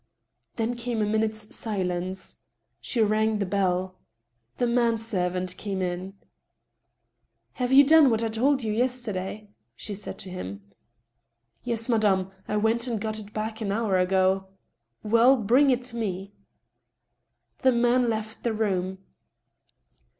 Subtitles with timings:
[0.55, 2.37] Then came a minute's silence.
[2.79, 3.99] She rang the bell.
[4.57, 6.15] The man servant came in."
[7.61, 10.63] Have you done what I told you yesterday?" she said to him.
[10.71, 10.75] •*
[11.63, 14.47] Yes, madame; I went and got it back an hour ago."
[15.05, 15.45] WeU!
[15.45, 16.33] Bring it me."
[17.59, 18.97] The man left the room.